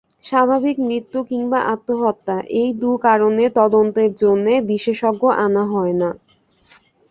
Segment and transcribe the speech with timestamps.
[0.25, 6.09] স্বাভাবিক মৃত্যু কিংবা আত্মহত্যা-এই দু কারণে তদন্তের জন্যে বিশেষজ্ঞ আনা হয় না।